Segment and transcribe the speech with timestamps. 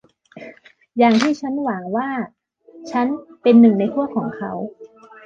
[0.97, 2.09] อย่างที่ฉันหวังว่า
[2.91, 3.07] ฉัน
[3.41, 4.51] เป็นหนึ่งในพวกของเขา